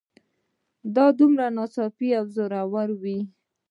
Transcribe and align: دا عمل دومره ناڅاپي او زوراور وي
دا 0.93 1.03
عمل 1.07 1.17
دومره 1.19 1.45
ناڅاپي 1.57 2.09
او 2.17 2.25
زوراور 2.35 2.89
وي 3.01 3.19